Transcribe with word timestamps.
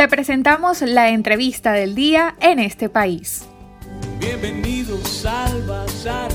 Te 0.00 0.08
presentamos 0.08 0.80
la 0.80 1.10
entrevista 1.10 1.72
del 1.72 1.94
día 1.94 2.34
en 2.40 2.58
este 2.58 2.88
país. 2.88 3.46
Bienvenidos 4.18 5.26
al 5.26 5.62
Bazar. 5.66 6.32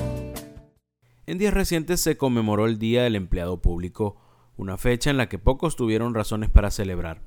En 1.25 1.39
días 1.39 1.51
recientes 1.51 1.99
se 1.99 2.15
conmemoró 2.15 2.67
el 2.67 2.77
Día 2.77 3.01
del 3.01 3.15
Empleado 3.15 3.63
Público, 3.63 4.17
una 4.55 4.77
fecha 4.77 5.09
en 5.09 5.17
la 5.17 5.29
que 5.29 5.39
pocos 5.39 5.75
tuvieron 5.75 6.13
razones 6.13 6.51
para 6.51 6.69
celebrar. 6.69 7.23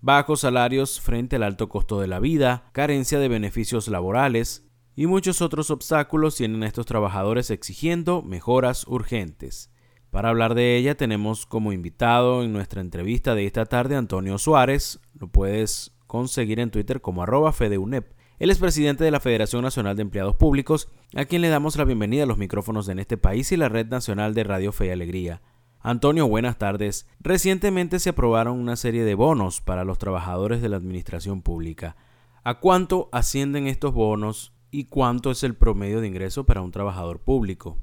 Bajos 0.00 0.40
salarios 0.40 0.98
frente 0.98 1.36
al 1.36 1.42
alto 1.42 1.68
costo 1.68 2.00
de 2.00 2.06
la 2.06 2.20
vida, 2.20 2.70
carencia 2.72 3.18
de 3.18 3.28
beneficios 3.28 3.86
laborales 3.88 4.66
y 4.94 5.06
muchos 5.06 5.42
otros 5.42 5.70
obstáculos 5.70 6.36
tienen 6.36 6.62
a 6.62 6.68
estos 6.68 6.86
trabajadores 6.86 7.50
exigiendo 7.50 8.22
mejoras 8.22 8.86
urgentes. 8.88 9.70
Para 10.16 10.30
hablar 10.30 10.54
de 10.54 10.78
ella 10.78 10.96
tenemos 10.96 11.44
como 11.44 11.74
invitado 11.74 12.42
en 12.42 12.50
nuestra 12.50 12.80
entrevista 12.80 13.34
de 13.34 13.44
esta 13.44 13.66
tarde 13.66 13.96
Antonio 13.96 14.38
Suárez. 14.38 14.98
Lo 15.12 15.28
puedes 15.28 15.92
conseguir 16.06 16.58
en 16.58 16.70
Twitter 16.70 17.02
como 17.02 17.22
arroba 17.22 17.52
fedeunep. 17.52 18.14
Él 18.38 18.48
es 18.48 18.58
presidente 18.58 19.04
de 19.04 19.10
la 19.10 19.20
Federación 19.20 19.60
Nacional 19.60 19.94
de 19.94 20.00
Empleados 20.00 20.34
Públicos, 20.34 20.88
a 21.14 21.26
quien 21.26 21.42
le 21.42 21.50
damos 21.50 21.76
la 21.76 21.84
bienvenida 21.84 22.22
a 22.22 22.26
los 22.26 22.38
micrófonos 22.38 22.88
en 22.88 22.98
este 22.98 23.18
país 23.18 23.52
y 23.52 23.58
la 23.58 23.68
Red 23.68 23.88
Nacional 23.88 24.32
de 24.32 24.44
Radio 24.44 24.72
Fe 24.72 24.86
y 24.86 24.90
Alegría. 24.90 25.42
Antonio, 25.80 26.26
buenas 26.26 26.56
tardes. 26.56 27.06
Recientemente 27.20 27.98
se 27.98 28.08
aprobaron 28.08 28.58
una 28.58 28.76
serie 28.76 29.04
de 29.04 29.14
bonos 29.14 29.60
para 29.60 29.84
los 29.84 29.98
trabajadores 29.98 30.62
de 30.62 30.70
la 30.70 30.78
administración 30.78 31.42
pública. 31.42 31.94
¿A 32.42 32.58
cuánto 32.60 33.10
ascienden 33.12 33.66
estos 33.66 33.92
bonos 33.92 34.54
y 34.70 34.84
cuánto 34.84 35.30
es 35.30 35.42
el 35.42 35.56
promedio 35.56 36.00
de 36.00 36.06
ingreso 36.08 36.46
para 36.46 36.62
un 36.62 36.70
trabajador 36.70 37.20
público? 37.20 37.76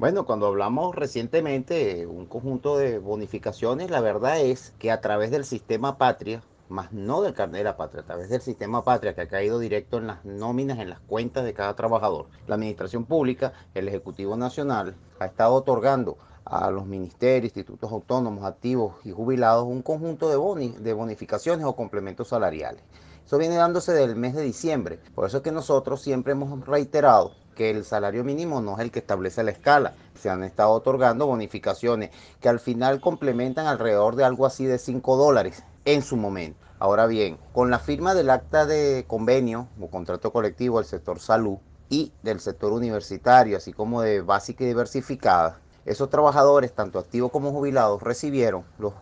Bueno, 0.00 0.24
cuando 0.24 0.46
hablamos 0.46 0.96
recientemente 0.96 2.06
un 2.06 2.24
conjunto 2.24 2.78
de 2.78 2.98
bonificaciones, 2.98 3.90
la 3.90 4.00
verdad 4.00 4.40
es 4.40 4.72
que 4.78 4.90
a 4.90 5.02
través 5.02 5.30
del 5.30 5.44
sistema 5.44 5.98
patria, 5.98 6.42
más 6.70 6.90
no 6.90 7.20
del 7.20 7.34
carnet 7.34 7.58
de 7.58 7.64
la 7.64 7.76
patria, 7.76 8.00
a 8.00 8.06
través 8.06 8.30
del 8.30 8.40
sistema 8.40 8.82
patria 8.82 9.14
que 9.14 9.20
ha 9.20 9.28
caído 9.28 9.58
directo 9.58 9.98
en 9.98 10.06
las 10.06 10.24
nóminas, 10.24 10.78
en 10.78 10.88
las 10.88 11.00
cuentas 11.00 11.44
de 11.44 11.52
cada 11.52 11.76
trabajador, 11.76 12.28
la 12.46 12.54
administración 12.54 13.04
pública, 13.04 13.52
el 13.74 13.88
Ejecutivo 13.88 14.38
Nacional, 14.38 14.94
ha 15.18 15.26
estado 15.26 15.52
otorgando 15.52 16.16
a 16.46 16.70
los 16.70 16.86
ministerios, 16.86 17.54
institutos 17.54 17.92
autónomos, 17.92 18.46
activos 18.46 18.94
y 19.04 19.12
jubilados 19.12 19.66
un 19.66 19.82
conjunto 19.82 20.30
de, 20.30 20.70
de 20.78 20.92
bonificaciones 20.94 21.66
o 21.66 21.76
complementos 21.76 22.28
salariales. 22.28 22.82
Eso 23.26 23.38
viene 23.38 23.56
dándose 23.56 23.92
del 23.92 24.16
mes 24.16 24.34
de 24.34 24.42
diciembre. 24.42 24.98
Por 25.14 25.26
eso 25.26 25.38
es 25.38 25.42
que 25.42 25.52
nosotros 25.52 26.02
siempre 26.02 26.32
hemos 26.32 26.66
reiterado 26.66 27.32
que 27.54 27.70
el 27.70 27.84
salario 27.84 28.24
mínimo 28.24 28.60
no 28.60 28.74
es 28.74 28.80
el 28.80 28.90
que 28.90 29.00
establece 29.00 29.42
la 29.42 29.50
escala. 29.50 29.94
Se 30.14 30.30
han 30.30 30.42
estado 30.42 30.70
otorgando 30.70 31.26
bonificaciones 31.26 32.10
que 32.40 32.48
al 32.48 32.58
final 32.58 33.00
complementan 33.00 33.66
alrededor 33.66 34.16
de 34.16 34.24
algo 34.24 34.46
así 34.46 34.64
de 34.64 34.78
5 34.78 35.16
dólares 35.16 35.62
en 35.84 36.02
su 36.02 36.16
momento. 36.16 36.58
Ahora 36.78 37.06
bien, 37.06 37.38
con 37.52 37.70
la 37.70 37.78
firma 37.78 38.14
del 38.14 38.30
acta 38.30 38.64
de 38.64 39.04
convenio 39.06 39.68
o 39.78 39.88
contrato 39.88 40.32
colectivo 40.32 40.78
del 40.78 40.86
sector 40.86 41.20
salud 41.20 41.58
y 41.90 42.12
del 42.22 42.40
sector 42.40 42.72
universitario, 42.72 43.58
así 43.58 43.72
como 43.74 44.00
de 44.00 44.22
básica 44.22 44.64
y 44.64 44.68
diversificada, 44.68 45.60
esos 45.86 46.10
trabajadores, 46.10 46.72
tanto 46.72 46.98
activos 46.98 47.30
como 47.30 47.52
jubilados, 47.52 48.02
recibieron 48.02 48.64
los, 48.78 48.92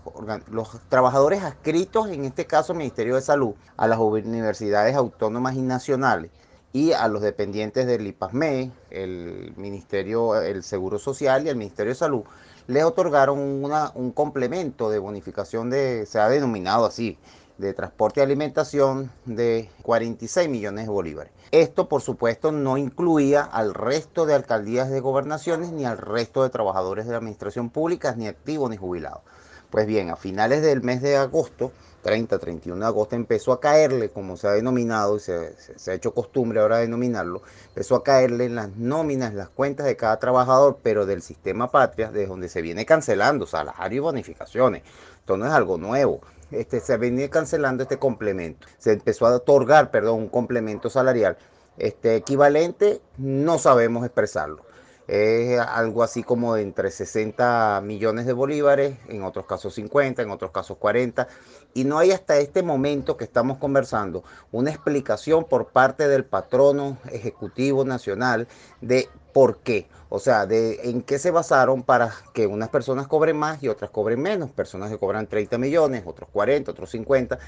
trabajadores 0.89 1.43
adscritos, 1.43 2.09
en 2.09 2.25
este 2.25 2.47
caso 2.47 2.75
Ministerio 2.75 3.17
de 3.17 3.23
Salud, 3.23 3.55
a 3.77 3.89
las 3.89 3.99
universidades 3.99 4.95
autónomas 4.95 5.57
y 5.57 5.63
nacionales, 5.63 6.31
y 6.73 6.93
a 6.93 7.09
los 7.09 7.23
dependientes 7.23 7.87
del 7.87 8.07
IPASME, 8.07 8.71
el 8.91 9.55
Ministerio, 9.57 10.41
el 10.41 10.63
Seguro 10.63 10.99
Social 10.99 11.47
y 11.47 11.49
el 11.49 11.57
Ministerio 11.57 11.93
de 11.93 11.99
Salud, 11.99 12.23
les 12.67 12.85
otorgaron 12.85 13.39
un 13.39 14.13
complemento 14.13 14.91
de 14.91 14.99
bonificación 14.99 15.71
de, 15.71 16.05
se 16.07 16.21
ha 16.21 16.29
denominado 16.29 16.85
así, 16.85 17.19
de 17.59 17.75
transporte 17.75 18.21
y 18.21 18.23
alimentación 18.23 19.11
de 19.27 19.69
46 19.83 20.49
millones 20.49 20.87
de 20.87 20.91
bolívares. 20.91 21.33
Esto, 21.51 21.89
por 21.89 22.03
supuesto, 22.03 22.53
no 22.53 22.79
incluía 22.79 23.43
al 23.43 23.75
resto 23.75 24.27
de 24.27 24.35
alcaldías 24.35 24.91
de 24.91 25.01
gobernaciones 25.01 25.73
ni 25.73 25.85
al 25.85 25.99
resto 25.99 26.43
de 26.43 26.51
trabajadores 26.51 27.07
de 27.07 27.13
la 27.13 27.19
administración 27.19 27.71
pública, 27.71 28.15
ni 28.17 28.29
activos 28.29 28.71
ni 28.71 28.77
jubilados. 28.77 29.23
Pues 29.71 29.87
bien, 29.87 30.09
a 30.11 30.17
finales 30.17 30.63
del 30.63 30.83
mes 30.83 31.03
de 31.03 31.17
agosto, 31.17 31.73
30, 32.03 32.39
31 32.39 32.81
de 32.81 32.87
agosto, 32.87 33.17
empezó 33.17 33.53
a 33.53 33.61
caerle, 33.61 34.11
como 34.11 34.37
se 34.37 34.47
ha 34.47 34.53
denominado 34.53 35.17
y 35.17 35.21
se, 35.21 35.55
ha 35.87 35.93
hecho 35.93 36.15
costumbre 36.15 36.61
ahora 36.61 36.79
denominarlo, 36.79 37.43
empezó 37.69 37.97
a 37.97 38.05
caerle 38.05 38.47
en 38.47 38.55
las 38.55 38.77
nóminas, 38.77 39.35
las 39.35 39.49
cuentas 39.49 39.87
de 39.87 39.97
cada 39.97 40.19
trabajador, 40.19 40.79
pero 40.83 41.07
del 41.07 41.23
sistema 41.23 41.71
patria, 41.71 42.11
desde 42.11 42.29
donde 42.29 42.49
se 42.49 42.63
viene 42.63 42.87
cancelando 42.87 43.47
salario 43.47 43.97
y 43.97 44.01
bonificaciones. 44.01 44.85
Esto 45.21 45.37
no 45.37 45.47
es 45.47 45.53
algo 45.53 45.77
nuevo. 45.77 46.21
Este, 46.51 46.81
se 46.81 46.97
venía 46.97 47.29
cancelando 47.31 47.83
este 47.83 47.99
complemento. 47.99 48.67
Se 48.79 48.93
empezó 48.93 49.27
a 49.27 49.37
otorgar, 49.37 49.91
perdón, 49.91 50.21
un 50.21 50.29
complemento 50.29 50.91
salarial. 50.91 51.37
Este 51.77 52.17
equivalente, 52.17 53.01
no 53.17 53.59
sabemos 53.59 54.05
expresarlo 54.05 54.68
es 55.09 55.59
algo 55.59 56.03
así 56.03 56.23
como 56.23 56.55
de 56.55 56.63
entre 56.63 56.91
60 56.91 57.81
millones 57.83 58.27
de 58.27 58.35
bolívares, 58.35 58.97
en 59.09 59.25
otros 59.25 59.47
casos 59.47 59.75
50, 59.75 60.21
en 60.21 60.31
otros 60.31 60.51
casos 60.51 60.77
40, 60.77 61.27
y 61.73 61.85
no 61.85 61.99
hay 61.99 62.13
hasta 62.13 62.37
este 62.37 62.63
momento 62.63 63.17
que 63.17 63.25
estamos 63.25 63.57
conversando 63.57 64.23
una 64.53 64.71
explicación 64.71 65.45
por 65.45 65.69
parte 65.69 66.09
del 66.09 66.27
patrono 66.27 66.99
ejecutivo 67.11 67.87
nacional 67.87 68.49
de 68.83 69.09
por 69.33 69.59
qué, 69.59 69.89
o 70.11 70.19
sea, 70.19 70.45
de 70.45 70.91
en 70.91 71.01
qué 71.01 71.19
se 71.19 71.31
basaron 71.31 71.83
para 71.83 72.13
que 72.35 72.47
unas 72.47 72.69
personas 72.69 73.07
cobren 73.09 73.37
más 73.37 73.63
y 73.63 73.69
otras 73.69 73.91
cobren 73.91 74.21
menos, 74.21 74.51
personas 74.51 74.91
que 74.91 74.99
cobran 74.99 75.27
30 75.27 75.57
millones, 75.57 76.03
otros 76.05 76.29
40, 76.33 76.71
otros 76.71 76.91
50, 76.91 77.39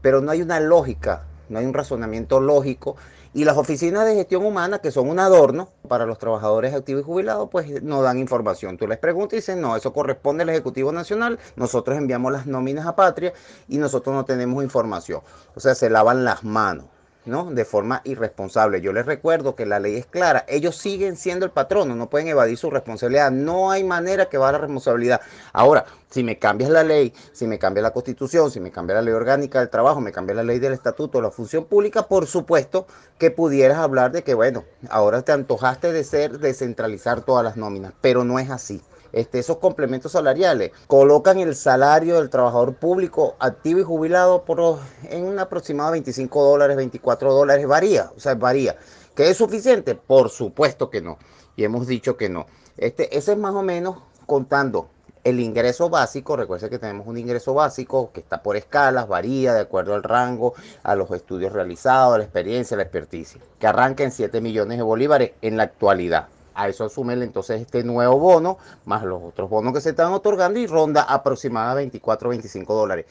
pero 0.00 0.22
no 0.22 0.30
hay 0.30 0.40
una 0.40 0.58
lógica, 0.58 1.24
no 1.50 1.58
hay 1.58 1.66
un 1.66 1.74
razonamiento 1.74 2.40
lógico 2.40 2.96
y 3.32 3.44
las 3.44 3.56
oficinas 3.56 4.06
de 4.06 4.14
gestión 4.14 4.44
humana, 4.44 4.78
que 4.78 4.90
son 4.90 5.08
un 5.08 5.18
adorno 5.18 5.68
para 5.86 6.06
los 6.06 6.18
trabajadores 6.18 6.74
activos 6.74 7.02
y 7.02 7.04
jubilados, 7.04 7.48
pues 7.50 7.82
no 7.82 8.02
dan 8.02 8.18
información. 8.18 8.76
Tú 8.76 8.88
les 8.88 8.98
preguntas 8.98 9.34
y 9.34 9.36
dicen, 9.36 9.60
no, 9.60 9.76
eso 9.76 9.92
corresponde 9.92 10.42
al 10.42 10.48
Ejecutivo 10.48 10.90
Nacional, 10.90 11.38
nosotros 11.56 11.96
enviamos 11.98 12.32
las 12.32 12.46
nóminas 12.46 12.86
a 12.86 12.96
Patria 12.96 13.32
y 13.68 13.78
nosotros 13.78 14.14
no 14.14 14.24
tenemos 14.24 14.64
información. 14.64 15.20
O 15.54 15.60
sea, 15.60 15.74
se 15.74 15.90
lavan 15.90 16.24
las 16.24 16.42
manos. 16.42 16.86
¿No? 17.24 17.50
De 17.50 17.64
forma 17.64 18.00
irresponsable. 18.04 18.80
Yo 18.80 18.92
les 18.92 19.06
recuerdo 19.06 19.54
que 19.54 19.66
la 19.66 19.80
ley 19.80 19.96
es 19.96 20.06
clara. 20.06 20.44
Ellos 20.48 20.76
siguen 20.76 21.16
siendo 21.16 21.44
el 21.44 21.52
patrono, 21.52 21.94
no 21.94 22.10
pueden 22.10 22.28
evadir 22.28 22.56
su 22.56 22.70
responsabilidad. 22.70 23.30
No 23.30 23.70
hay 23.70 23.84
manera 23.84 24.28
que 24.28 24.38
va 24.38 24.52
la 24.52 24.58
responsabilidad. 24.58 25.20
Ahora, 25.52 25.84
si 26.08 26.24
me 26.24 26.38
cambias 26.38 26.70
la 26.70 26.82
ley, 26.82 27.14
si 27.32 27.46
me 27.46 27.58
cambia 27.58 27.82
la 27.82 27.92
constitución, 27.92 28.50
si 28.50 28.60
me 28.60 28.70
cambia 28.70 28.96
la 28.96 29.02
ley 29.02 29.14
orgánica 29.14 29.60
del 29.60 29.70
trabajo, 29.70 30.00
me 30.00 30.12
cambia 30.12 30.34
la 30.34 30.42
ley 30.42 30.58
del 30.58 30.72
estatuto, 30.72 31.20
la 31.20 31.30
función 31.30 31.66
pública, 31.66 32.08
por 32.08 32.26
supuesto 32.26 32.86
que 33.18 33.30
pudieras 33.30 33.78
hablar 33.78 34.12
de 34.12 34.22
que, 34.22 34.34
bueno, 34.34 34.64
ahora 34.88 35.22
te 35.22 35.32
antojaste 35.32 35.92
de 35.92 36.04
ser, 36.04 36.38
descentralizar 36.38 37.20
todas 37.22 37.44
las 37.44 37.56
nóminas, 37.56 37.92
pero 38.00 38.24
no 38.24 38.38
es 38.38 38.50
así 38.50 38.82
este, 39.12 39.38
esos 39.38 39.58
complementos 39.58 40.12
salariales. 40.12 40.72
Colocan 40.86 41.38
el 41.38 41.54
salario 41.54 42.16
del 42.16 42.30
trabajador 42.30 42.74
público 42.74 43.36
activo 43.38 43.80
y 43.80 43.84
jubilado 43.84 44.44
por, 44.44 44.78
en 45.04 45.24
un 45.24 45.38
aproximado 45.38 45.92
25 45.92 46.42
dólares, 46.44 46.76
24 46.76 47.32
dólares, 47.32 47.66
varía, 47.66 48.10
o 48.16 48.20
sea, 48.20 48.34
varía. 48.34 48.76
¿Que 49.14 49.30
es 49.30 49.36
suficiente? 49.36 49.94
Por 49.94 50.30
supuesto 50.30 50.90
que 50.90 51.00
no. 51.00 51.18
Y 51.56 51.64
hemos 51.64 51.86
dicho 51.86 52.16
que 52.16 52.28
no. 52.28 52.46
Este, 52.76 53.16
ese 53.16 53.32
es 53.32 53.38
más 53.38 53.54
o 53.54 53.62
menos 53.62 53.96
contando 54.26 54.88
el 55.24 55.40
ingreso 55.40 55.90
básico, 55.90 56.36
recuerden 56.36 56.70
que 56.70 56.78
tenemos 56.78 57.06
un 57.06 57.18
ingreso 57.18 57.52
básico 57.52 58.10
que 58.12 58.20
está 58.20 58.42
por 58.42 58.56
escalas, 58.56 59.06
varía 59.06 59.52
de 59.52 59.60
acuerdo 59.60 59.94
al 59.94 60.02
rango, 60.02 60.54
a 60.82 60.94
los 60.94 61.10
estudios 61.10 61.52
realizados, 61.52 62.14
a 62.14 62.18
la 62.18 62.24
experiencia, 62.24 62.74
a 62.74 62.78
la 62.78 62.84
experticia, 62.84 63.40
que 63.58 63.66
arranca 63.66 64.02
en 64.02 64.12
7 64.12 64.40
millones 64.40 64.78
de 64.78 64.82
bolívares 64.82 65.32
en 65.42 65.56
la 65.56 65.64
actualidad. 65.64 66.28
A 66.60 66.68
eso 66.68 66.84
asúmele 66.84 67.24
entonces 67.24 67.62
este 67.62 67.82
nuevo 67.84 68.18
bono, 68.18 68.58
más 68.84 69.02
los 69.02 69.22
otros 69.22 69.48
bonos 69.48 69.72
que 69.72 69.80
se 69.80 69.90
están 69.90 70.12
otorgando 70.12 70.60
y 70.60 70.66
ronda 70.66 71.04
aproximadamente 71.04 71.92
24 71.92 72.28
o 72.28 72.30
25 72.30 72.74
dólares. 72.74 73.06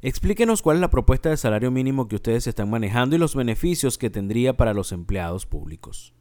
Explíquenos 0.00 0.62
cuál 0.62 0.76
es 0.76 0.80
la 0.80 0.90
propuesta 0.90 1.28
de 1.28 1.36
salario 1.36 1.72
mínimo 1.72 2.06
que 2.06 2.14
ustedes 2.14 2.46
están 2.46 2.70
manejando 2.70 3.16
y 3.16 3.18
los 3.18 3.34
beneficios 3.34 3.98
que 3.98 4.10
tendría 4.10 4.56
para 4.56 4.74
los 4.74 4.92
empleados 4.92 5.44
públicos. 5.44 6.14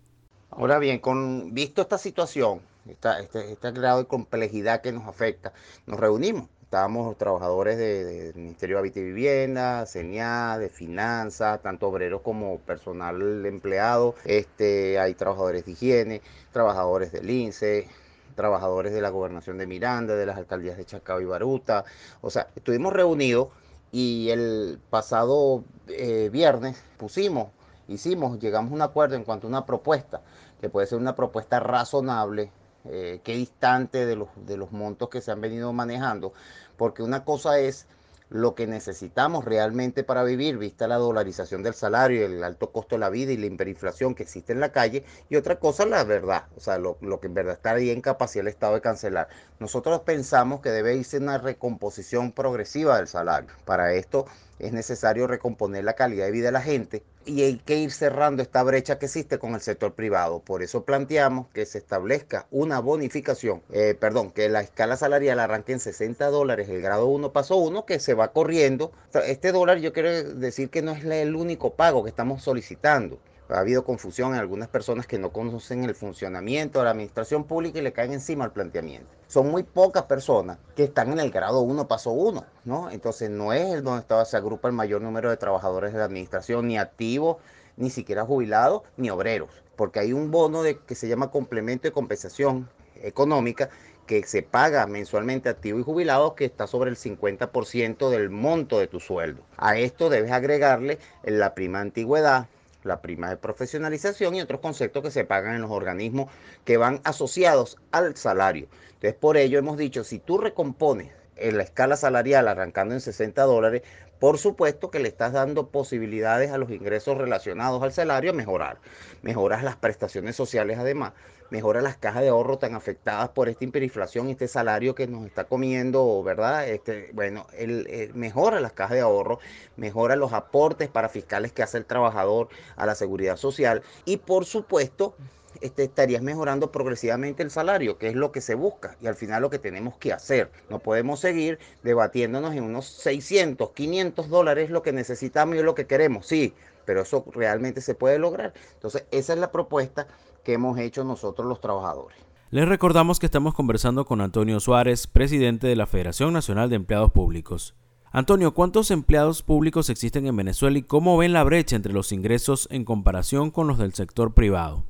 Ahora 0.50 0.80
bien, 0.80 0.98
con 0.98 1.54
visto 1.54 1.84
esta 1.84 2.00
situación, 2.00 2.62
esta, 2.90 3.20
este, 3.20 3.52
este 3.52 3.72
grado 3.72 4.00
de 4.00 4.08
complejidad 4.08 4.82
que 4.82 4.92
nos 4.92 5.08
afecta, 5.08 5.54
nos 5.86 6.00
reunimos 6.00 6.50
estábamos 6.74 7.16
trabajadores 7.20 7.78
del 7.78 8.34
Ministerio 8.34 8.78
de 8.78 8.80
Hábitat 8.80 8.98
y 8.98 9.04
Vivienda, 9.04 9.86
CENIA, 9.86 10.58
de 10.58 10.70
Finanzas, 10.70 11.62
tanto 11.62 11.88
obreros 11.88 12.22
como 12.22 12.58
personal 12.58 13.46
empleado, 13.46 14.16
este, 14.26 14.98
hay 14.98 15.14
trabajadores 15.14 15.68
de 15.68 15.74
higiene, 15.74 16.22
trabajadores 16.52 17.12
del 17.12 17.30
INSE, 17.30 17.88
trabajadores 18.34 18.92
de 18.92 19.02
la 19.02 19.10
gobernación 19.10 19.60
de 19.60 19.68
Miranda, 19.68 20.16
de 20.16 20.26
las 20.26 20.36
alcaldías 20.36 20.76
de 20.76 20.86
Chacao 20.86 21.22
y 21.22 21.26
Baruta, 21.26 21.86
o 22.22 22.32
sea, 22.32 22.48
estuvimos 22.56 22.92
reunidos 22.92 23.50
y 23.92 24.32
el 24.32 24.80
pasado 24.90 25.64
eh, 25.90 26.32
viernes 26.34 26.84
pusimos, 26.98 27.50
hicimos, 27.88 28.40
llegamos 28.40 28.72
a 28.72 28.76
un 28.76 28.82
acuerdo 28.82 29.16
en 29.16 29.26
cuanto 29.26 29.46
a 29.46 29.50
una 29.52 29.68
propuesta, 29.68 30.24
que 30.60 30.70
puede 30.70 30.88
ser 30.88 30.98
una 30.98 31.16
propuesta 31.16 31.60
razonable, 31.60 32.52
eh, 32.90 33.22
qué 33.24 33.36
distante 33.36 34.06
de 34.06 34.16
los, 34.16 34.30
de 34.46 34.58
los 34.58 34.72
montos 34.72 35.10
que 35.10 35.22
se 35.22 35.32
han 35.32 35.42
venido 35.42 35.72
manejando, 35.74 36.34
porque 36.78 37.04
una 37.04 37.24
cosa 37.24 37.60
es 37.60 37.88
lo 38.34 38.56
que 38.56 38.66
necesitamos 38.66 39.46
realmente 39.46 40.04
para 40.04 40.24
vivir, 40.24 40.58
vista 40.58 40.88
la 40.88 40.96
dolarización 40.96 41.62
del 41.62 41.76
salario, 41.76 42.26
el 42.26 42.44
alto 42.44 42.72
costo 42.72 42.96
de 42.96 43.00
la 43.00 43.12
vida 43.12 43.32
y 43.32 43.38
la 43.38 43.46
hiperinflación 43.46 44.16
que 44.16 44.24
existe 44.24 44.54
en 44.54 44.60
la 44.60 44.72
calle, 44.72 45.06
y 45.30 45.36
otra 45.36 45.60
cosa, 45.60 45.86
la 45.86 46.04
verdad, 46.04 46.46
o 46.58 46.60
sea, 46.60 46.80
lo, 46.80 46.98
que 47.20 47.28
en 47.28 47.36
verdad 47.36 47.54
estaría 47.54 47.94
en 47.94 48.02
capacidad 48.02 48.42
el 48.42 48.48
Estado 48.48 48.74
de 48.74 48.82
cancelar. 48.82 49.28
Nosotros 49.60 50.02
pensamos 50.02 50.62
que 50.62 50.72
debe 50.72 50.96
irse 50.96 51.20
una 51.20 51.38
recomposición 51.38 52.32
progresiva 52.32 52.98
del 52.98 53.08
salario. 53.08 53.52
Para 53.66 53.94
esto 53.94 54.26
es 54.58 54.74
necesario 54.74 55.28
recomponer 55.28 55.84
la 55.84 55.94
calidad 55.94 56.26
de 56.26 56.32
vida 56.32 56.48
de 56.48 56.54
la 56.54 56.62
gente 56.62 57.04
y 57.26 57.42
hay 57.44 57.58
que 57.58 57.78
ir 57.78 57.92
cerrando 57.92 58.42
esta 58.42 58.64
brecha 58.64 59.00
que 59.00 59.06
existe 59.06 59.40
con 59.40 59.54
el 59.56 59.62
sector 59.62 59.94
privado. 59.94 60.40
Por 60.40 60.64
eso 60.64 60.84
planteamos 60.84 61.48
que 61.50 61.66
se 61.66 61.78
establezca 61.78 62.48
una 62.52 62.80
bonificación, 62.80 63.62
eh, 63.72 63.96
perdón, 64.00 64.32
que 64.32 64.50
la 64.50 64.62
escala 64.62 64.98
salarial 64.98 65.40
arranque 65.40 65.74
en 65.74 65.80
60 65.80 66.28
dólares, 66.28 66.70
el 66.70 66.82
grado 66.82 67.08
1 67.08 67.32
paso 67.34 67.58
1, 67.58 67.86
que 67.86 68.00
se 68.00 68.14
va 68.14 68.32
corriendo. 68.34 68.92
Este 69.26 69.52
dólar 69.52 69.80
yo 69.80 69.94
quiero 69.94 70.12
decir 70.36 70.70
que 70.70 70.82
no 70.82 70.92
es 70.92 71.04
el 71.06 71.36
único 71.36 71.76
pago 71.76 72.04
que 72.04 72.10
estamos 72.10 72.44
solicitando. 72.44 73.20
Ha 73.50 73.60
habido 73.60 73.84
confusión 73.84 74.34
en 74.34 74.40
algunas 74.40 74.68
personas 74.68 75.06
que 75.06 75.20
no 75.20 75.32
conocen 75.32 75.84
el 75.84 75.96
funcionamiento 75.96 76.80
de 76.80 76.86
la 76.86 76.92
administración 76.92 77.44
pública 77.44 77.80
y 77.80 77.82
le 77.82 77.94
caen 77.94 78.14
encima 78.14 78.46
el 78.46 78.52
planteamiento. 78.52 79.08
Son 79.28 79.52
muy 79.52 79.64
pocas 79.64 80.04
personas 80.04 80.58
que 80.76 80.86
están 80.86 81.12
en 81.12 81.20
el 81.20 81.32
grado 81.32 81.62
1, 81.62 81.88
paso 81.88 82.12
1, 82.12 82.46
¿no? 82.66 82.90
Entonces 82.90 83.30
no 83.30 83.54
es 83.54 83.74
el 83.74 83.84
donde 83.84 84.06
se 84.26 84.38
agrupa 84.38 84.68
el 84.68 84.74
mayor 84.74 85.02
número 85.02 85.30
de 85.30 85.38
trabajadores 85.38 85.94
de 85.94 86.00
la 86.00 86.06
administración, 86.06 86.68
ni 86.68 86.78
activos, 86.78 87.38
ni 87.78 87.90
siquiera 87.90 88.26
jubilados, 88.26 88.84
ni 88.98 89.10
obreros, 89.10 89.50
porque 89.76 90.00
hay 90.00 90.14
un 90.14 90.32
bono 90.32 90.64
de, 90.64 90.78
que 90.80 90.96
se 90.96 91.08
llama 91.08 91.32
complemento 91.32 91.88
de 91.88 91.92
compensación 91.92 92.70
económica 93.02 93.70
que 94.06 94.24
se 94.24 94.44
paga 94.44 94.86
mensualmente 94.86 95.50
activo 95.50 95.80
y 95.80 95.84
jubilado 95.84 96.36
que 96.36 96.46
está 96.46 96.68
sobre 96.68 96.90
el 96.90 96.98
50% 96.98 98.10
del 98.10 98.30
monto 98.30 98.80
de 98.80 98.88
tu 98.88 99.00
sueldo. 99.00 99.44
A 99.58 99.78
esto 99.78 100.10
debes 100.10 100.32
agregarle 100.32 101.00
la 101.24 101.56
prima 101.56 101.80
antigüedad, 101.80 102.48
la 102.86 103.02
prima 103.02 103.30
de 103.30 103.38
profesionalización 103.38 104.36
y 104.36 104.42
otros 104.42 104.62
conceptos 104.62 105.04
que 105.04 105.12
se 105.12 105.26
pagan 105.26 105.56
en 105.56 105.62
los 105.62 105.72
organismos 105.72 106.32
que 106.66 106.78
van 106.78 107.02
asociados 107.04 107.78
al 107.92 108.16
salario. 108.16 108.68
Entonces, 108.94 109.16
por 109.16 109.38
ello 109.38 109.60
hemos 109.60 109.78
dicho, 109.78 110.04
si 110.04 110.20
tú 110.20 110.38
recompones 110.38 111.12
en 111.36 111.58
la 111.58 111.64
escala 111.64 111.96
salarial 111.98 112.48
arrancando 112.48 112.94
en 112.94 113.02
60 113.02 113.44
dólares, 113.44 113.84
por 114.20 114.38
supuesto 114.38 114.90
que 114.90 115.00
le 115.00 115.10
estás 115.10 115.34
dando 115.34 115.68
posibilidades 115.68 116.52
a 116.52 116.58
los 116.58 116.70
ingresos 116.70 117.18
relacionados 117.18 117.84
al 117.84 117.92
salario 117.92 118.32
a 118.32 118.34
mejorar. 118.34 118.78
Mejoras 119.22 119.64
las 119.64 119.76
prestaciones 119.76 120.36
sociales 120.36 120.78
además, 120.80 121.12
mejora 121.50 121.82
las 121.82 121.98
cajas 121.98 122.22
de 122.22 122.30
ahorro 122.30 122.58
tan 122.58 122.74
afectadas 122.74 123.30
por 123.30 123.50
esta 123.50 123.66
hiperinflación, 123.66 124.30
este 124.30 124.48
salario 124.48 124.96
que 124.96 125.08
nos 125.08 125.26
está 125.26 125.44
comiendo, 125.44 126.24
¿verdad? 126.24 126.70
Este, 126.70 127.10
bueno, 127.14 127.48
el, 127.58 128.12
mejora 128.14 128.62
las 128.62 128.72
cajas 128.72 128.96
de 128.96 129.02
ahorro, 129.02 129.40
mejora 129.76 130.16
los 130.16 130.32
aportes 130.32 130.88
para 130.88 131.10
fiscales 131.10 131.52
que 131.52 131.62
hace 131.62 131.78
el 131.78 131.86
trabajador 131.86 132.48
a 132.78 132.86
la 132.86 132.96
seguridad 132.96 133.36
social 133.36 133.84
y 134.06 134.18
por 134.18 134.46
supuesto 134.46 135.16
este, 135.62 135.84
estarías 135.84 136.22
mejorando 136.22 136.72
progresivamente 136.72 137.44
el 137.44 137.52
salario, 137.52 137.98
que 137.98 138.08
es 138.08 138.16
lo 138.16 138.32
que 138.32 138.42
se 138.42 138.56
busca 138.56 138.96
y 139.02 139.08
al 139.08 139.16
final 139.16 139.42
lo 139.42 139.50
que 139.50 139.60
tenemos 139.60 139.96
que 139.98 140.14
hacer. 140.14 140.52
No 140.70 140.80
podemos 140.80 141.20
seguir 141.20 141.60
debatiéndonos 141.84 142.56
en 142.56 142.64
unos 142.64 142.86
600, 142.86 143.72
500 143.72 144.30
dólares 144.30 144.70
lo 144.70 144.84
que 144.84 144.94
necesitamos 144.94 145.56
y 145.56 145.64
lo 145.64 145.76
que 145.76 145.88
queremos, 145.88 146.26
sí, 146.28 146.54
pero 146.86 147.02
eso 147.02 147.26
realmente 147.34 147.82
se 147.82 147.96
puede 147.96 148.20
lograr. 148.20 148.54
Entonces, 148.74 149.06
esa 149.12 149.34
es 149.34 149.40
la 149.40 149.52
propuesta 149.52 150.08
que 150.44 150.54
hemos 150.54 150.78
hecho 150.80 151.04
nosotros 151.04 151.48
los 151.48 151.62
trabajadores. 151.62 152.18
Les 152.52 152.68
recordamos 152.68 153.20
que 153.20 153.26
estamos 153.26 153.56
conversando 153.56 154.06
con 154.06 154.22
Antonio 154.22 154.60
Suárez, 154.60 155.08
presidente 155.08 155.68
de 155.68 155.76
la 155.76 155.88
Federación 155.88 156.34
Nacional 156.34 156.70
de 156.70 156.76
Empleados 156.76 157.12
Públicos. 157.12 157.76
Antonio, 158.12 158.54
¿cuántos 158.54 158.92
empleados 158.92 159.42
públicos 159.42 159.90
existen 159.90 160.28
en 160.28 160.36
Venezuela 160.38 160.78
y 160.78 160.84
cómo 160.84 161.18
ven 161.18 161.34
la 161.34 161.44
brecha 161.44 161.76
entre 161.76 161.94
los 161.94 162.12
ingresos 162.12 162.68
en 162.70 162.86
comparación 162.86 163.50
con 163.50 163.68
los 163.68 163.80
del 163.80 163.96
sector 163.96 164.36
privado? 164.36 164.86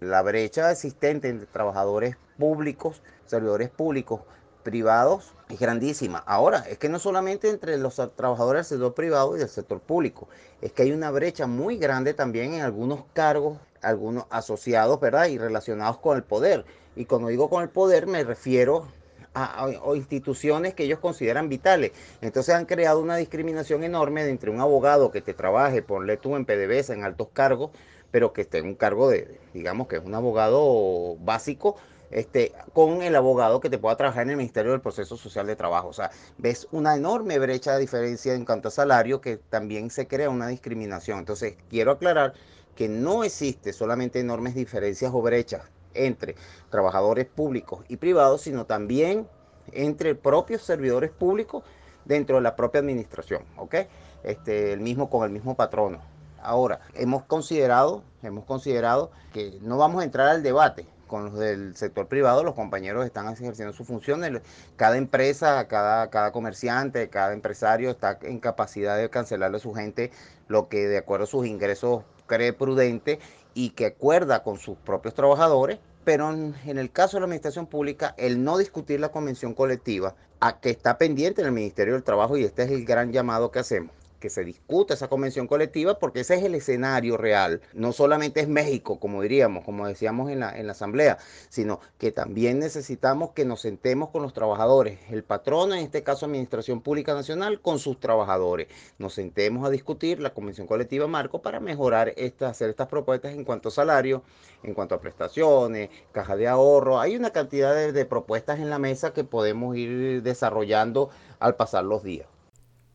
La 0.00 0.22
brecha 0.22 0.70
existente 0.70 1.28
entre 1.28 1.46
trabajadores 1.46 2.16
públicos, 2.38 3.02
servidores 3.26 3.68
públicos, 3.68 4.20
privados 4.62 5.32
es 5.48 5.58
grandísima. 5.58 6.18
Ahora, 6.18 6.58
es 6.68 6.78
que 6.78 6.88
no 6.88 6.98
solamente 6.98 7.48
entre 7.48 7.78
los 7.78 7.96
trabajadores 8.14 8.68
del 8.68 8.78
sector 8.78 8.94
privado 8.94 9.34
y 9.34 9.40
del 9.40 9.48
sector 9.48 9.80
público, 9.80 10.28
es 10.60 10.72
que 10.72 10.82
hay 10.82 10.92
una 10.92 11.10
brecha 11.10 11.46
muy 11.46 11.78
grande 11.78 12.14
también 12.14 12.54
en 12.54 12.60
algunos 12.60 13.04
cargos, 13.12 13.58
algunos 13.82 14.26
asociados, 14.30 15.00
¿verdad? 15.00 15.26
Y 15.26 15.38
relacionados 15.38 15.98
con 15.98 16.16
el 16.16 16.22
poder. 16.22 16.64
Y 16.96 17.06
cuando 17.06 17.28
digo 17.28 17.48
con 17.48 17.62
el 17.62 17.68
poder 17.68 18.06
me 18.06 18.22
refiero 18.24 18.86
a, 19.34 19.68
instituciones 19.94 20.74
que 20.74 20.84
ellos 20.84 20.98
consideran 20.98 21.48
vitales. 21.48 21.92
Entonces 22.20 22.54
han 22.54 22.66
creado 22.66 23.00
una 23.00 23.16
discriminación 23.16 23.84
enorme 23.84 24.28
entre 24.28 24.50
un 24.50 24.60
abogado 24.60 25.10
que 25.10 25.22
te 25.22 25.34
trabaje, 25.34 25.82
ponle 25.82 26.16
tú 26.16 26.36
en 26.36 26.44
PDVSA, 26.44 26.94
en 26.94 27.04
altos 27.04 27.28
cargos, 27.32 27.70
pero 28.10 28.32
que 28.32 28.42
esté 28.42 28.58
en 28.58 28.66
un 28.66 28.74
cargo 28.74 29.08
de, 29.08 29.40
digamos 29.54 29.88
que 29.88 29.96
es 29.96 30.04
un 30.04 30.14
abogado 30.14 31.16
básico, 31.20 31.76
este, 32.10 32.52
con 32.72 33.02
el 33.02 33.14
abogado 33.16 33.60
que 33.60 33.68
te 33.68 33.78
pueda 33.78 33.96
trabajar 33.96 34.22
en 34.22 34.30
el 34.30 34.36
Ministerio 34.36 34.72
del 34.72 34.80
Proceso 34.80 35.16
Social 35.16 35.46
de 35.46 35.56
Trabajo. 35.56 35.88
O 35.88 35.92
sea, 35.92 36.10
ves 36.38 36.66
una 36.72 36.96
enorme 36.96 37.38
brecha 37.38 37.74
de 37.74 37.80
diferencia 37.80 38.34
en 38.34 38.44
cuanto 38.44 38.68
a 38.68 38.70
salario 38.70 39.20
que 39.20 39.36
también 39.36 39.90
se 39.90 40.06
crea 40.06 40.30
una 40.30 40.48
discriminación. 40.48 41.18
Entonces, 41.18 41.56
quiero 41.68 41.92
aclarar 41.92 42.32
que 42.74 42.88
no 42.88 43.24
existe 43.24 43.72
solamente 43.72 44.20
enormes 44.20 44.54
diferencias 44.54 45.12
o 45.12 45.20
brechas 45.20 45.62
entre 45.94 46.36
trabajadores 46.70 47.26
públicos 47.26 47.84
y 47.88 47.96
privados, 47.96 48.42
sino 48.42 48.66
también 48.66 49.26
entre 49.72 50.14
propios 50.14 50.62
servidores 50.62 51.10
públicos 51.10 51.64
dentro 52.04 52.36
de 52.36 52.42
la 52.42 52.56
propia 52.56 52.80
administración, 52.80 53.42
¿ok? 53.56 53.74
Este, 54.22 54.72
el 54.72 54.80
mismo 54.80 55.10
con 55.10 55.24
el 55.24 55.30
mismo 55.30 55.56
patrono. 55.56 56.00
Ahora, 56.42 56.80
hemos 56.94 57.24
considerado, 57.24 58.02
hemos 58.22 58.44
considerado 58.44 59.10
que 59.32 59.58
no 59.62 59.76
vamos 59.76 60.02
a 60.02 60.04
entrar 60.04 60.28
al 60.28 60.42
debate 60.42 60.86
con 61.08 61.24
los 61.24 61.38
del 61.38 61.74
sector 61.74 62.06
privado, 62.06 62.44
los 62.44 62.54
compañeros 62.54 63.04
están 63.04 63.32
ejerciendo 63.32 63.72
su 63.72 63.84
función. 63.84 64.42
Cada 64.76 64.96
empresa, 64.96 65.66
cada, 65.66 66.10
cada 66.10 66.30
comerciante, 66.32 67.08
cada 67.08 67.32
empresario 67.32 67.90
está 67.90 68.18
en 68.22 68.38
capacidad 68.38 68.96
de 68.96 69.10
cancelarle 69.10 69.56
a 69.56 69.60
su 69.60 69.74
gente 69.74 70.12
lo 70.46 70.68
que 70.68 70.86
de 70.86 70.98
acuerdo 70.98 71.24
a 71.24 71.28
sus 71.28 71.46
ingresos 71.46 72.04
cree 72.26 72.52
prudente 72.52 73.18
y 73.54 73.70
que 73.70 73.86
acuerda 73.86 74.42
con 74.42 74.58
sus 74.58 74.76
propios 74.76 75.14
trabajadores. 75.14 75.78
Pero 76.04 76.30
en, 76.30 76.54
en 76.64 76.78
el 76.78 76.90
caso 76.90 77.16
de 77.16 77.22
la 77.22 77.24
administración 77.24 77.66
pública, 77.66 78.14
el 78.16 78.44
no 78.44 78.56
discutir 78.56 79.00
la 79.00 79.10
convención 79.10 79.52
colectiva, 79.52 80.14
a 80.40 80.60
que 80.60 80.70
está 80.70 80.98
pendiente 80.98 81.40
en 81.40 81.48
el 81.48 81.52
Ministerio 81.52 81.94
del 81.94 82.04
Trabajo, 82.04 82.36
y 82.36 82.44
este 82.44 82.62
es 82.62 82.70
el 82.70 82.84
gran 82.84 83.12
llamado 83.12 83.50
que 83.50 83.58
hacemos, 83.58 83.92
que 84.18 84.30
se 84.30 84.44
discuta 84.44 84.94
esa 84.94 85.08
convención 85.08 85.46
colectiva 85.46 85.98
porque 85.98 86.20
ese 86.20 86.36
es 86.36 86.44
el 86.44 86.54
escenario 86.54 87.16
real. 87.16 87.60
No 87.72 87.92
solamente 87.92 88.40
es 88.40 88.48
México, 88.48 88.98
como 88.98 89.22
diríamos, 89.22 89.64
como 89.64 89.86
decíamos 89.86 90.30
en 90.30 90.40
la, 90.40 90.56
en 90.58 90.66
la 90.66 90.72
asamblea, 90.72 91.18
sino 91.48 91.80
que 91.98 92.12
también 92.12 92.58
necesitamos 92.58 93.30
que 93.30 93.44
nos 93.44 93.60
sentemos 93.60 94.10
con 94.10 94.22
los 94.22 94.32
trabajadores, 94.32 94.98
el 95.10 95.24
patrono, 95.24 95.74
en 95.74 95.80
este 95.80 96.02
caso 96.02 96.26
Administración 96.26 96.80
Pública 96.80 97.14
Nacional, 97.14 97.60
con 97.60 97.78
sus 97.78 98.00
trabajadores. 98.00 98.68
Nos 98.98 99.14
sentemos 99.14 99.66
a 99.66 99.70
discutir 99.70 100.20
la 100.20 100.30
convención 100.30 100.66
colectiva 100.66 101.06
marco 101.06 101.42
para 101.42 101.60
mejorar, 101.60 102.12
esta, 102.16 102.48
hacer 102.48 102.70
estas 102.70 102.88
propuestas 102.88 103.34
en 103.34 103.44
cuanto 103.44 103.68
a 103.68 103.72
salario, 103.72 104.22
en 104.62 104.74
cuanto 104.74 104.94
a 104.94 105.00
prestaciones, 105.00 105.90
caja 106.12 106.36
de 106.36 106.48
ahorro. 106.48 107.00
Hay 107.00 107.16
una 107.16 107.30
cantidad 107.30 107.74
de 107.92 108.04
propuestas 108.06 108.58
en 108.58 108.70
la 108.70 108.78
mesa 108.78 109.12
que 109.12 109.24
podemos 109.24 109.76
ir 109.76 110.22
desarrollando 110.22 111.10
al 111.38 111.56
pasar 111.56 111.84
los 111.84 112.02
días. 112.02 112.26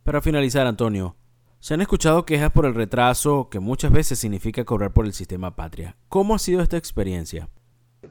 Para 0.03 0.21
finalizar, 0.21 0.67
Antonio, 0.67 1.15
se 1.61 1.73
han 1.73 1.81
escuchado 1.81 2.25
quejas 2.25 2.51
por 2.51 2.65
el 2.65 2.75
retraso 2.75 3.47
que 3.49 3.61
muchas 3.61 3.89
veces 3.89 4.19
significa 4.19 4.65
cobrar 4.65 4.91
por 4.91 5.05
el 5.05 5.13
sistema 5.13 5.55
patria. 5.55 5.95
¿Cómo 6.09 6.35
ha 6.35 6.39
sido 6.39 6.61
esta 6.61 6.75
experiencia? 6.75 7.47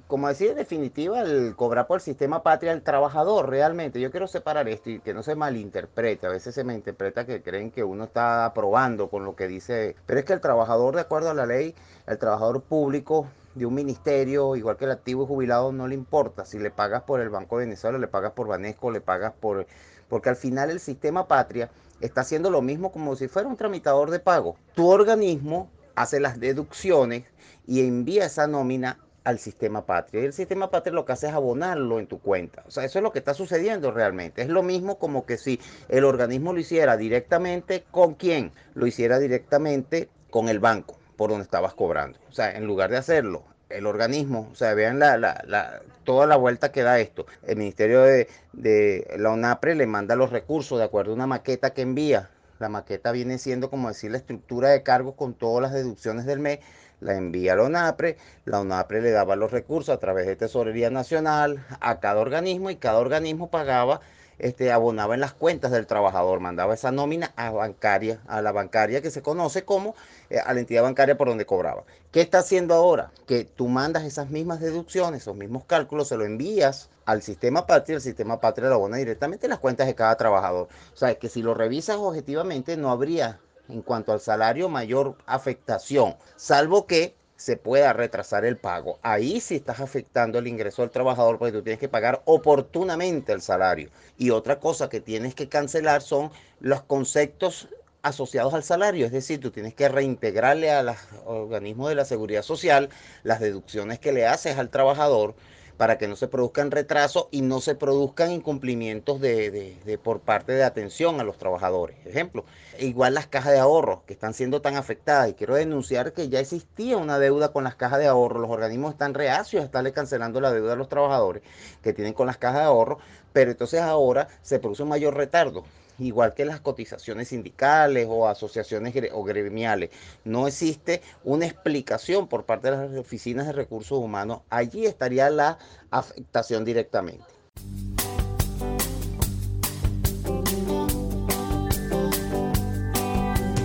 Como 0.06 0.26
decía, 0.28 0.52
en 0.52 0.56
definitiva, 0.56 1.20
el 1.20 1.54
cobrar 1.54 1.86
por 1.86 1.98
el 1.98 2.00
sistema 2.00 2.42
patria 2.42 2.72
al 2.72 2.80
trabajador 2.80 3.50
realmente. 3.50 4.00
Yo 4.00 4.10
quiero 4.10 4.26
separar 4.26 4.70
esto 4.70 4.88
y 4.88 5.00
que 5.00 5.12
no 5.12 5.22
se 5.22 5.34
malinterprete. 5.34 6.26
A 6.26 6.30
veces 6.30 6.54
se 6.54 6.64
me 6.64 6.72
interpreta 6.72 7.26
que 7.26 7.42
creen 7.42 7.70
que 7.70 7.84
uno 7.84 8.04
está 8.04 8.46
aprobando 8.46 9.10
con 9.10 9.26
lo 9.26 9.36
que 9.36 9.46
dice. 9.46 9.94
Pero 10.06 10.18
es 10.18 10.24
que 10.24 10.32
el 10.32 10.40
trabajador, 10.40 10.94
de 10.94 11.02
acuerdo 11.02 11.28
a 11.28 11.34
la 11.34 11.44
ley, 11.44 11.74
el 12.06 12.16
trabajador 12.16 12.62
público 12.62 13.26
de 13.54 13.66
un 13.66 13.74
ministerio, 13.74 14.56
igual 14.56 14.78
que 14.78 14.86
el 14.86 14.92
activo 14.92 15.24
y 15.24 15.26
jubilado, 15.26 15.72
no 15.72 15.86
le 15.86 15.94
importa 15.94 16.46
si 16.46 16.58
le 16.58 16.70
pagas 16.70 17.02
por 17.02 17.20
el 17.20 17.28
Banco 17.28 17.58
de 17.58 17.66
Venezuela, 17.66 17.98
le 17.98 18.08
pagas 18.08 18.32
por 18.32 18.48
Banesco, 18.48 18.90
le 18.90 19.02
pagas 19.02 19.34
por 19.38 19.66
porque 20.12 20.28
al 20.28 20.36
final 20.36 20.68
el 20.68 20.78
sistema 20.78 21.26
patria 21.26 21.70
está 22.02 22.20
haciendo 22.20 22.50
lo 22.50 22.60
mismo 22.60 22.92
como 22.92 23.16
si 23.16 23.28
fuera 23.28 23.48
un 23.48 23.56
tramitador 23.56 24.10
de 24.10 24.20
pago. 24.20 24.58
Tu 24.74 24.86
organismo 24.86 25.70
hace 25.94 26.20
las 26.20 26.38
deducciones 26.38 27.24
y 27.66 27.80
envía 27.80 28.26
esa 28.26 28.46
nómina 28.46 28.98
al 29.24 29.38
sistema 29.38 29.86
patria. 29.86 30.20
Y 30.20 30.26
el 30.26 30.34
sistema 30.34 30.70
patria 30.70 30.92
lo 30.92 31.06
que 31.06 31.12
hace 31.12 31.28
es 31.28 31.32
abonarlo 31.32 31.98
en 31.98 32.08
tu 32.08 32.20
cuenta. 32.20 32.62
O 32.66 32.70
sea, 32.70 32.84
eso 32.84 32.98
es 32.98 33.02
lo 33.02 33.10
que 33.10 33.20
está 33.20 33.32
sucediendo 33.32 33.90
realmente. 33.90 34.42
Es 34.42 34.50
lo 34.50 34.62
mismo 34.62 34.98
como 34.98 35.24
que 35.24 35.38
si 35.38 35.58
el 35.88 36.04
organismo 36.04 36.52
lo 36.52 36.60
hiciera 36.60 36.98
directamente 36.98 37.86
con 37.90 38.12
quién, 38.12 38.52
lo 38.74 38.86
hiciera 38.86 39.18
directamente 39.18 40.10
con 40.28 40.50
el 40.50 40.58
banco 40.58 40.98
por 41.16 41.30
donde 41.30 41.44
estabas 41.44 41.72
cobrando. 41.72 42.18
O 42.28 42.32
sea, 42.32 42.54
en 42.54 42.66
lugar 42.66 42.90
de 42.90 42.98
hacerlo 42.98 43.44
el 43.72 43.86
organismo, 43.86 44.48
o 44.52 44.54
sea, 44.54 44.74
vean 44.74 44.98
la, 44.98 45.16
la, 45.16 45.82
toda 46.04 46.26
la 46.26 46.36
vuelta 46.36 46.72
que 46.72 46.82
da 46.82 47.00
esto. 47.00 47.26
El 47.46 47.56
Ministerio 47.56 48.02
de, 48.02 48.28
de 48.52 49.06
la 49.18 49.30
UNAPRE 49.30 49.74
le 49.74 49.86
manda 49.86 50.16
los 50.16 50.30
recursos 50.30 50.78
de 50.78 50.84
acuerdo 50.84 51.12
a 51.12 51.14
una 51.14 51.26
maqueta 51.26 51.70
que 51.70 51.82
envía. 51.82 52.30
La 52.58 52.68
maqueta 52.68 53.12
viene 53.12 53.38
siendo, 53.38 53.70
como 53.70 53.88
decir, 53.88 54.10
la 54.10 54.18
estructura 54.18 54.68
de 54.68 54.82
cargos 54.82 55.14
con 55.16 55.34
todas 55.34 55.62
las 55.62 55.72
deducciones 55.72 56.26
del 56.26 56.38
mes 56.38 56.60
la 57.02 57.16
envía 57.16 57.52
a 57.52 57.56
la 57.56 57.64
ONAPRE, 57.64 58.16
la 58.44 58.60
ONAPRE 58.60 59.02
le 59.02 59.10
daba 59.10 59.36
los 59.36 59.50
recursos 59.50 59.94
a 59.94 59.98
través 59.98 60.26
de 60.26 60.36
Tesorería 60.36 60.88
Nacional 60.90 61.66
a 61.80 62.00
cada 62.00 62.20
organismo 62.20 62.70
y 62.70 62.76
cada 62.76 62.98
organismo 62.98 63.50
pagaba, 63.50 64.00
este, 64.42 64.72
abonaba 64.72 65.14
en 65.14 65.20
las 65.20 65.32
cuentas 65.32 65.70
del 65.70 65.86
trabajador, 65.86 66.40
mandaba 66.40 66.74
esa 66.74 66.90
nómina 66.90 67.32
a 67.36 67.50
bancaria, 67.50 68.20
a 68.26 68.42
la 68.42 68.52
bancaria 68.52 69.00
que 69.00 69.10
se 69.10 69.22
conoce 69.22 69.64
como 69.64 69.94
eh, 70.30 70.38
a 70.38 70.52
la 70.52 70.60
entidad 70.60 70.82
bancaria 70.82 71.16
por 71.16 71.28
donde 71.28 71.46
cobraba. 71.46 71.84
¿Qué 72.10 72.20
está 72.20 72.40
haciendo 72.40 72.74
ahora? 72.74 73.12
Que 73.26 73.44
tú 73.44 73.68
mandas 73.68 74.04
esas 74.04 74.30
mismas 74.30 74.60
deducciones, 74.60 75.22
esos 75.22 75.36
mismos 75.36 75.64
cálculos, 75.64 76.08
se 76.08 76.16
lo 76.16 76.24
envías 76.24 76.90
al 77.06 77.22
sistema 77.22 77.66
patria, 77.66 77.96
el 77.96 78.02
sistema 78.02 78.40
patria 78.40 78.68
lo 78.68 78.74
abona 78.74 78.96
directamente 78.96 79.46
en 79.46 79.50
las 79.50 79.60
cuentas 79.60 79.86
de 79.86 79.94
cada 79.94 80.16
trabajador. 80.16 80.68
O 80.92 80.96
sea, 80.96 81.14
que 81.14 81.28
si 81.28 81.40
lo 81.40 81.54
revisas 81.54 81.96
objetivamente 81.96 82.76
no 82.76 82.90
habría 82.90 83.38
en 83.68 83.82
cuanto 83.82 84.12
al 84.12 84.20
salario 84.20 84.68
mayor 84.68 85.16
afectación, 85.24 86.16
salvo 86.36 86.86
que 86.86 87.14
se 87.42 87.56
pueda 87.56 87.92
retrasar 87.92 88.44
el 88.44 88.56
pago. 88.56 89.00
Ahí 89.02 89.40
sí 89.40 89.56
estás 89.56 89.80
afectando 89.80 90.38
el 90.38 90.46
ingreso 90.46 90.82
del 90.82 90.92
trabajador 90.92 91.38
porque 91.38 91.52
tú 91.52 91.62
tienes 91.62 91.80
que 91.80 91.88
pagar 91.88 92.22
oportunamente 92.24 93.32
el 93.32 93.42
salario. 93.42 93.90
Y 94.16 94.30
otra 94.30 94.60
cosa 94.60 94.88
que 94.88 95.00
tienes 95.00 95.34
que 95.34 95.48
cancelar 95.48 96.02
son 96.02 96.30
los 96.60 96.82
conceptos 96.82 97.68
asociados 98.02 98.54
al 98.54 98.62
salario, 98.62 99.06
es 99.06 99.12
decir, 99.12 99.40
tú 99.40 99.50
tienes 99.50 99.74
que 99.74 99.88
reintegrarle 99.88 100.70
a 100.70 100.82
los 100.84 100.96
organismos 101.24 101.88
de 101.88 101.94
la 101.96 102.04
seguridad 102.04 102.42
social 102.42 102.90
las 103.24 103.40
deducciones 103.40 103.98
que 103.98 104.12
le 104.12 104.26
haces 104.26 104.58
al 104.58 104.70
trabajador 104.70 105.34
para 105.82 105.98
que 105.98 106.06
no 106.06 106.14
se 106.14 106.28
produzcan 106.28 106.70
retrasos 106.70 107.26
y 107.32 107.42
no 107.42 107.60
se 107.60 107.74
produzcan 107.74 108.30
incumplimientos 108.30 109.20
de, 109.20 109.98
por 110.00 110.20
parte 110.20 110.52
de 110.52 110.62
atención 110.62 111.18
a 111.18 111.24
los 111.24 111.38
trabajadores. 111.38 111.96
Ejemplo, 112.06 112.44
igual 112.78 113.14
las 113.14 113.26
cajas 113.26 113.52
de 113.52 113.58
ahorro 113.58 114.04
que 114.06 114.12
están 114.12 114.32
siendo 114.32 114.62
tan 114.62 114.76
afectadas 114.76 115.28
y 115.28 115.34
quiero 115.34 115.56
denunciar 115.56 116.12
que 116.12 116.28
ya 116.28 116.38
existía 116.38 116.98
una 116.98 117.18
deuda 117.18 117.50
con 117.52 117.64
las 117.64 117.74
cajas 117.74 117.98
de 117.98 118.06
ahorro, 118.06 118.38
los 118.38 118.52
organismos 118.52 118.92
están 118.92 119.12
reacios 119.12 119.60
a 119.60 119.64
estarle 119.64 119.90
cancelando 119.92 120.40
la 120.40 120.52
deuda 120.52 120.74
a 120.74 120.76
los 120.76 120.88
trabajadores 120.88 121.42
que 121.82 121.92
tienen 121.92 122.14
con 122.14 122.28
las 122.28 122.38
cajas 122.38 122.60
de 122.60 122.66
ahorro, 122.66 122.98
pero 123.32 123.50
entonces 123.50 123.80
ahora 123.80 124.28
se 124.40 124.60
produce 124.60 124.84
un 124.84 124.88
mayor 124.88 125.16
retardo 125.16 125.64
igual 125.98 126.34
que 126.34 126.44
las 126.44 126.60
cotizaciones 126.60 127.28
sindicales 127.28 128.06
o 128.08 128.28
asociaciones 128.28 128.94
o 129.12 129.24
gremiales. 129.24 129.90
No 130.24 130.46
existe 130.46 131.02
una 131.24 131.46
explicación 131.46 132.28
por 132.28 132.44
parte 132.44 132.70
de 132.70 132.76
las 132.76 132.98
oficinas 132.98 133.46
de 133.46 133.52
recursos 133.52 133.98
humanos. 133.98 134.40
Allí 134.50 134.86
estaría 134.86 135.30
la 135.30 135.58
afectación 135.90 136.64
directamente. 136.64 137.24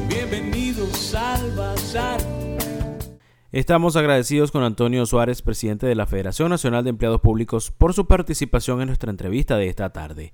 Bienvenidos 0.07 1.13
al 1.15 1.51
Bazar. 1.51 2.21
Estamos 3.53 3.95
agradecidos 3.95 4.51
con 4.51 4.63
Antonio 4.63 5.05
Suárez, 5.05 5.41
presidente 5.41 5.87
de 5.87 5.95
la 5.95 6.05
Federación 6.05 6.49
Nacional 6.49 6.83
de 6.83 6.89
Empleados 6.89 7.21
Públicos, 7.21 7.71
por 7.71 7.93
su 7.93 8.05
participación 8.05 8.81
en 8.81 8.87
nuestra 8.87 9.09
entrevista 9.09 9.55
de 9.55 9.69
esta 9.69 9.91
tarde. 9.93 10.33